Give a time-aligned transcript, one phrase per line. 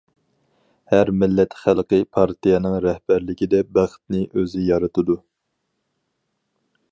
[0.93, 5.19] ھەر مىللەت خەلقى پارتىيەنىڭ رەھبەرلىكىدە بەختنى ئۆزى يارىتىدۇ.